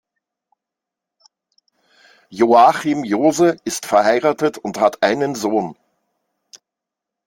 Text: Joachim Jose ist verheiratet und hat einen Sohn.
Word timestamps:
Joachim 2.31 3.03
Jose 3.03 3.57
ist 3.65 3.85
verheiratet 3.85 4.57
und 4.57 4.79
hat 4.79 5.03
einen 5.03 5.35
Sohn. 5.35 5.77